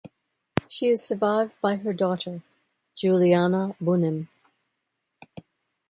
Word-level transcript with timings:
She 0.67 0.87
is 0.87 1.05
survived 1.05 1.53
by 1.61 1.75
her 1.75 1.93
daughter, 1.93 2.41
Juliana 2.97 3.75
Bunim. 3.79 4.29